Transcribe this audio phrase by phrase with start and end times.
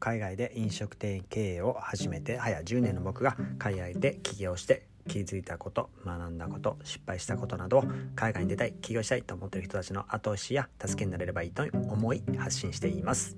[0.00, 7.84] 海外で飲食店経営を始めて早10年の僕が海外で起業して気づいたこと学んだこと失敗したことなどを
[8.14, 13.36] 海外に出たい起業したいと思っている人たちの後押しや助けになれればいいと思い発信しています。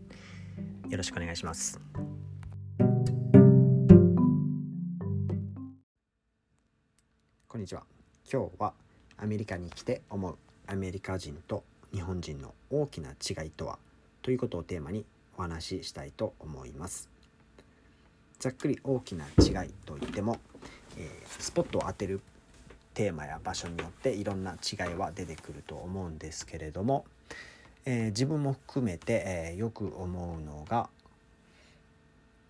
[0.89, 1.81] よろしくお願いします。
[7.47, 7.85] こんにちは。
[8.31, 8.75] 今日は
[9.17, 13.79] アメリカに来て思うアメリカ人と日本人の大きな違いとは
[14.23, 15.05] ということをテーマに
[15.37, 17.09] お話ししたいと思います。
[18.39, 20.39] ざっくり大きな違いといっても、
[20.97, 22.21] えー、スポットを当てる
[22.95, 27.05] テーマや場所によっていろんな違いは出てくると思うんですけれども、
[27.85, 30.89] えー、自分も含めて、えー、よく思うのが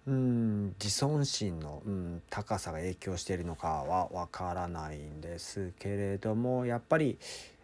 [0.07, 7.19] うん自尊心の、うん、高さが影響しているのかはわからないんですけれどもやっぱり、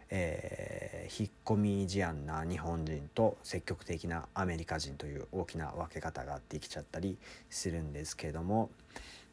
[0.09, 7.17] えー、引っ込み思案な日本人と積極的なアメリカ人という大きな分け方ができちゃったり
[7.49, 8.69] するんですけども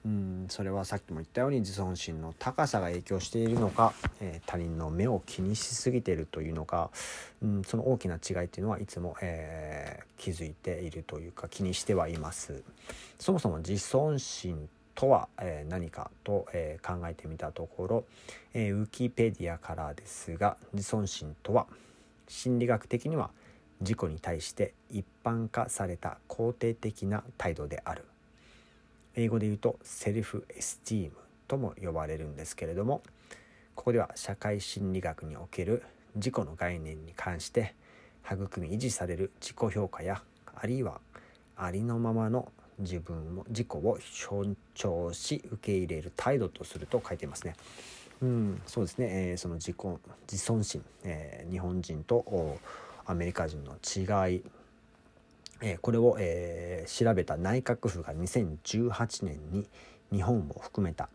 [0.04, 6.90] うんそれはさっきも言ったように自尊心の高さが影響しているのか、えー、他人の目を気にしすぎてるというのか、
[7.42, 12.62] うん、その大きな違いっていうのはいつも、えー、気づいているというか気にしてはいます。
[13.18, 18.04] そもそも自尊心とは、え、何かと、え、考えてみたところ、
[18.52, 21.66] えー、ウィキペディアからですが自尊心とは
[22.28, 23.30] 心理学的には
[23.80, 28.04] 自己に対して一般化された肯定的な態度である。
[29.16, 31.12] 英語で言うとセルフエスティーム
[31.46, 33.02] とも呼ばれるんですけれども
[33.74, 35.82] ここでは社会心理学における
[36.16, 37.74] 自己の概念に関して
[38.24, 40.22] 育み維持される自己評価や
[40.54, 41.00] あるいは
[41.56, 47.54] ありのままの自分も自己を尊重し受け入れる態度とすると書いていますね。
[48.22, 49.76] うん、そうですね、えー、その自己
[50.30, 52.58] 自尊心、えー、日本人と
[53.06, 54.42] アメリカ人の違い、
[55.60, 59.66] えー、これを、えー、調べた内閣府が2018年に
[60.12, 61.08] 日本を含めた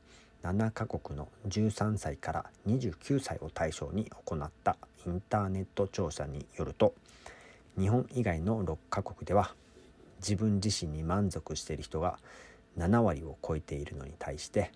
[0.43, 6.93] 7カ国の13歳から29歳を対象に行ったインターネット調査によると
[7.77, 9.53] 日本以外の6カ国では
[10.19, 12.19] 自分自身に満足している人が
[12.77, 14.71] 7割を超えているのに対して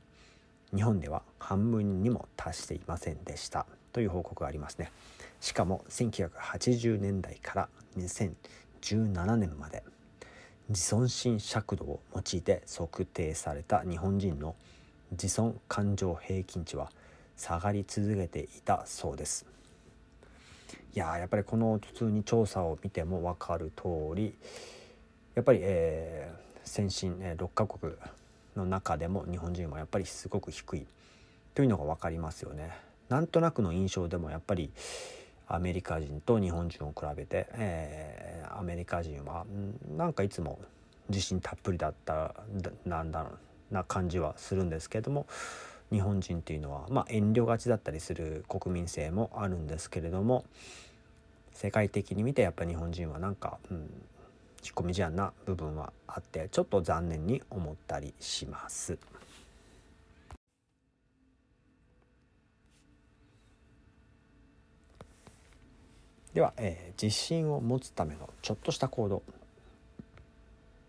[0.76, 3.66] 日本では半分にも達していませんでした。
[3.94, 4.92] という報告がありますね。
[5.40, 9.84] しかも1980年代から2017年まで
[10.70, 14.56] 自尊心尺度を用いて測定された日本人の
[15.12, 16.92] 自尊感情平均値は
[17.38, 19.46] 下がり続けていたそうです。
[20.96, 24.34] いややっぱりこの普通に調査を見ても分かる通り
[25.36, 27.94] やっぱり、えー、先進、え、6カ国
[28.56, 30.86] の中でも日本人はやっぱりすごく低い
[31.56, 32.72] というのが分かりますよね。
[33.10, 34.72] なんとなくの印象でもやっぱり
[35.48, 39.46] アメリカ人と日本人を比べて、えー、アメリカ人は
[39.98, 40.60] なんかいつも
[41.10, 42.34] 自信たっぷりだった
[42.86, 43.28] なんだ
[43.72, 45.26] な感じはするんですけれども
[45.92, 50.46] 日本人っていうのは、まあ、遠慮がちだったりする国民性もあるんですけれども
[51.52, 53.90] 世界的に見てやっぱり日本人はなんか、うん、
[54.64, 58.98] 引っ込み思案な部分はあってちょっと残念に思ったりします。
[66.34, 69.22] では、えー、自信を持つためのちょっとした行動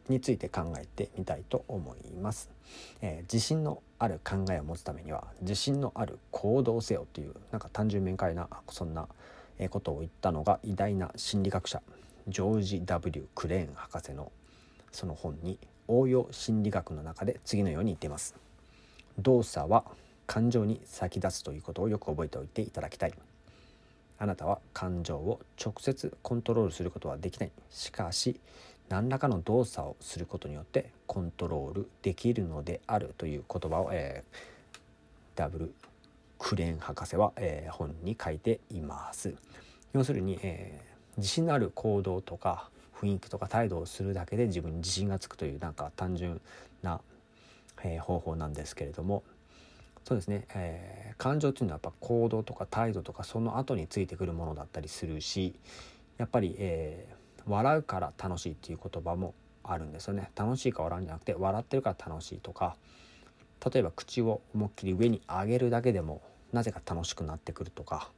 [0.08, 2.50] について考えてみたいと思います、
[3.02, 9.06] えー、自信のある考えを持つためには自信のある行動せよというなんか単純明快なそんな
[9.70, 11.82] ことを言ったのが偉大な心理学者
[12.26, 14.32] ジョージ・ W・ クレーン博士の
[14.92, 15.58] その本に
[15.88, 18.34] 応用心理学の中で次のように言っています。
[19.18, 19.84] 動作は
[20.26, 23.14] 感情に先立つということをよく覚えておいていただきたい。
[24.18, 27.50] あなたは感情を直接コントロールすることはできない。
[27.70, 28.40] しかし
[28.88, 34.78] 何らかの動作をすることによってコントロールできるのであるという言葉を、えー、
[35.34, 35.74] ダブル
[36.38, 39.34] クレーン博士は、えー、本に書いています。
[39.92, 42.68] 要するに、えー自信のある行動とか
[43.00, 46.40] 雰囲気とか態度をするだけで自分に自信がつくというなんか単純
[46.82, 47.00] な、
[47.82, 49.22] えー、方法なんですけれども。
[50.04, 55.54] そうですね、えー、感情っていうのはやっぱ行動とか態度とかその後についてくるものだったりするし
[56.18, 59.32] やっぱり、えー、笑うから楽しいっていう言葉も
[59.62, 60.30] あるんですよね。
[60.36, 62.76] 楽しいか笑うんじゃなくて笑ってるから楽しいとか
[63.72, 66.20] 例えば口を思いっきり上に上げるだけでも
[66.52, 68.10] なぜか楽しくなってくるとか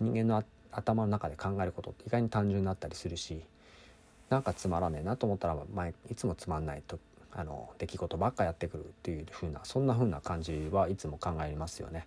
[0.00, 0.36] 人間の
[0.72, 3.42] 頭の中で考えることって意外に単純だったりするし
[4.28, 6.98] なんかつまらねえなと思ったら前いつもつまんないと
[7.32, 12.06] あの出来事ばっかやってくるっていう風なそんな風な感じはいつも考えますよね。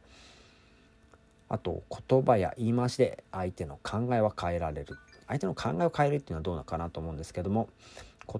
[1.49, 7.69] あと言葉や言い回しで相手の考えは変えられる相手の考えを変えるっていうのはどうなのかなと思うんですけども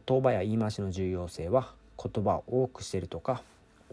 [0.07, 3.43] 言葉や言い回しの重要性は言葉を多くしてるとか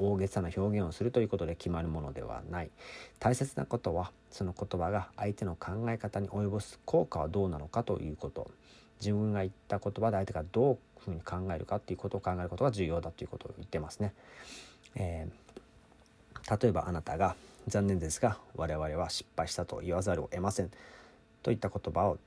[0.01, 2.71] 大げさな表現をするということで決まるものではない。
[3.19, 8.51] 大切なことはその言葉が相手の考え方に及ぼす効果はどうなのかということ。
[9.01, 14.13] 自分が言った言葉で相手がどういうふうに考えるかっていうことを考えることが重要だということを言ってますね。
[14.95, 17.35] えー、例えばあなたが
[17.67, 20.71] 「残念ですが我々は失敗したと言わざるを得ません」
[21.43, 22.19] といった言葉を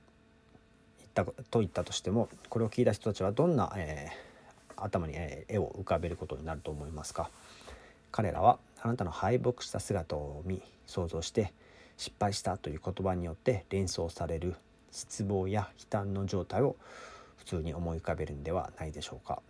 [0.98, 7.30] 言ったと言ったとしてもこれを聞いた人たちはどんな、えー、頭に、え絵を浮かべることになると思いますか？
[8.16, 11.52] 彼らはあなたの敗北した姿を見想像して
[11.96, 14.54] 失敗したという言葉によって連想される
[14.92, 16.76] 失望や悲嘆の状態を
[17.38, 19.42] 普通に思い浮かべるんではないでしょうか。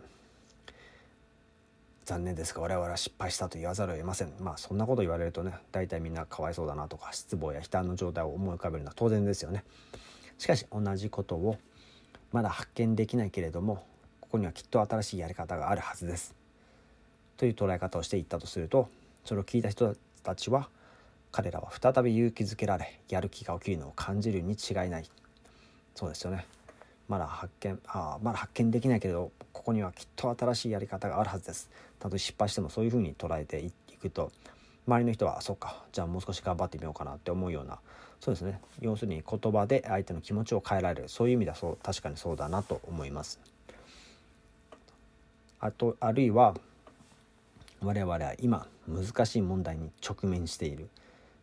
[2.07, 4.33] 残念ですが我々は失敗したと言わざるを得ません。
[4.41, 9.63] まあそんなこと言われるとね大体みんなかわいそうだなとか失望や悲嘆の状態を思い浮かべるのは当然ですよね。
[10.39, 11.59] しかし同じことを
[12.33, 13.87] まだ発見できないけれども
[14.23, 16.44] ここにはきっと新しいやり方があるはずです。
[17.37, 18.89] という捉え方をしていったとすると
[19.25, 20.69] それを聞いた人たちは
[21.33, 25.11] 彼らは再び勇気づけられやる気が起きるのを感じるに違いない。
[25.97, 26.47] そうですよね。
[27.09, 31.71] まだ発見あまだ発見できないけどここにはきっと新しいやり方があるはずです。
[31.99, 34.31] たとえ失敗してもそういうふうに捉えていくと
[34.87, 35.85] 周りの人はそっか。
[35.93, 37.81] じゃあもう少し頑張ってみようかなって思うような
[38.21, 38.61] そうですね。
[38.81, 41.09] 要するに言葉で相手の気持ちを変えられる。
[41.09, 43.41] そういう意味ではそう確かにそうだなと思います。
[45.59, 46.55] あとあるいは
[47.85, 50.89] 我々は今難しい問題に直面している。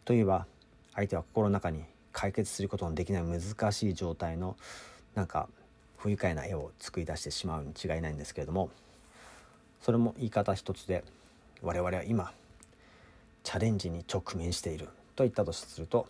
[0.06, 0.48] といえば
[0.96, 4.58] 相手は心の中に解決することのできない難しい状態の
[5.14, 5.48] なんか
[5.98, 8.72] 不愉快な絵を作り出してしまうに違いないんですけれども
[9.82, 11.04] それも言い方一つで
[11.62, 12.34] 我々は今
[13.44, 14.90] チャレンジに直面している。
[15.16, 16.08] と言ったとすると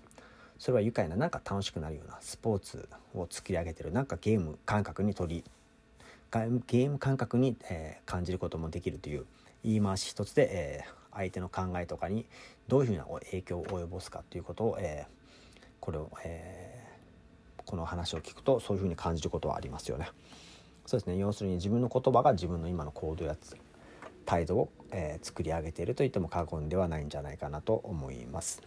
[0.57, 5.43] それは愉快ななんか楽しくなるようなスポーツを作り上げてるなんかゲーム感覚に取り
[6.67, 9.25] ゲーム感覚に、えー、感じることもできるという
[9.63, 12.25] 言い回し一つで、えー、相手の考えとかに
[12.67, 20.09] どういうふうな影響を及ぼすかということを、えー、これを、えー、この話を聞くとそういうふうに感じることはありますよね。
[20.85, 23.37] そうですね要するに自分の言葉が自分の今の行動や
[24.25, 28.61] 態度を、えー、作り上げていると言っても過言ではないんじゃないかなと思います。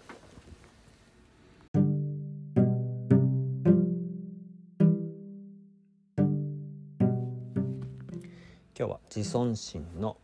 [8.76, 10.16] 今日は自尊心の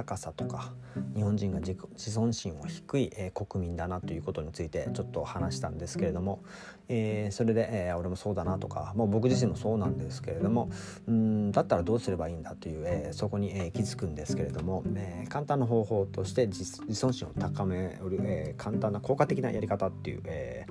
[0.00, 0.72] 高さとか
[1.14, 1.76] 日本人が自
[2.10, 6.42] 尊心は低い、えー、国民だなということについてちょっと話したんですけれども、
[6.88, 10.70] えー、それで、えー、俺もそうだなとかもう僕自身もそうなんですけれども
[11.06, 16.64] うんだったらどうすればいいんだという、えそこに、え気づくんですけれども、え簡単な方法として自
[16.94, 20.66] 尊心を高める、え簡単な効果的なやり方っていう、え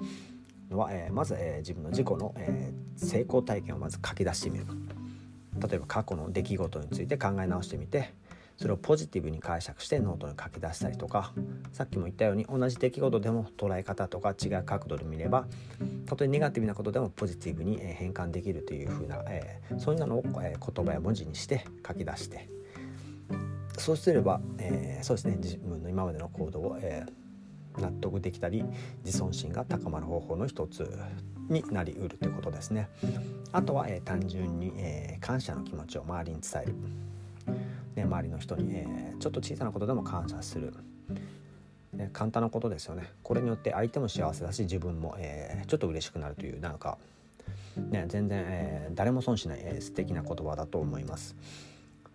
[0.69, 4.65] のは、えまず、え自分の自己の、え成功体験をまず書き出してみる。
[5.67, 8.13] 例えば過去の出来事について考え直してみて
[8.59, 11.31] それをポジティブに解釈してノートに書き出したりとか
[11.71, 15.47] さっきも言ったように同じ出来事でも捉え方とか違う角度で見れば
[16.05, 22.49] たとえネガティブなことでもポジティブに変換できるというふうな、えー、そういうのを、言葉や文字にして書き出して
[23.77, 28.65] そうすれば、えー、そうですね自分の今までの行動を、えー、納得できたり
[29.05, 30.99] 自尊心が高まる方法の一つ
[31.47, 32.89] になりうるということですね。
[33.53, 36.75] あとは、えー、単純に、えー、感謝の気持ちを周りに伝える。
[38.09, 40.73] 周りの人に、えー、ちょっと小さなことでも感謝する、
[41.93, 46.97] ね、簡単なことですよねこれによって相手も幸せだし自分も、えー、ちょっと嬉しくなるというなんか、
[47.77, 51.35] ね、全然、えー、誰も損しない、えー、素敵な言葉だと思います。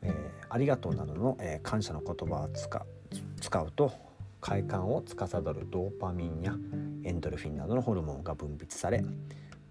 [0.03, 0.13] えー、
[0.51, 2.87] ありがとうなどの、えー、感謝の言葉を使
[3.41, 3.93] 使うと
[4.41, 6.55] 快感を司るドーパミンや
[7.05, 9.03] エンドルフィンなどのホルモンが分泌され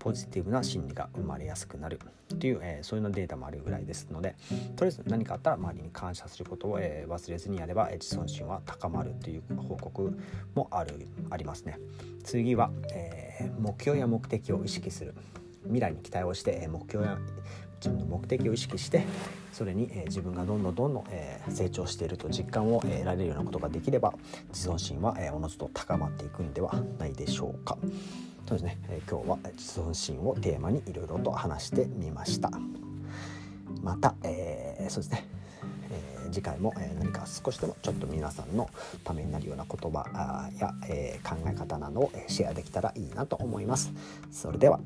[0.04, 1.98] ポジティブな心理が生まれやすくなる。
[2.34, 4.36] っていう、えー、そういうのデータもあるぐらいですので
[4.76, 10.18] とりあえず何かあったら周りに感謝することを、えー、忘れずにやれば、えー、自尊心は高まるという報告
[10.56, 11.80] もあるありますね。
[12.24, 15.14] 次は、えー、目標や目的を意識する。
[15.66, 17.18] 未来に期待をして、え目標や
[17.78, 19.06] 自分の目的を意識して
[19.54, 24.14] それに、え自分がどんどんどんどん、え成長していると実感を得られるようなことができれば
[24.50, 27.78] 自尊心は、えおのずと高まっていくんではないでしょうか。
[28.54, 32.52] そうですね、え今日は自尊心をテーマにいろいろと話してみました。
[33.82, 35.26] また、えー、そうですね、
[35.90, 38.70] え次回も、え何か少しでもちょっと皆さんの
[39.04, 43.92] ためになるような言葉や、え考え方などをシェアできたらいいなと思います。
[44.32, 44.80] それでは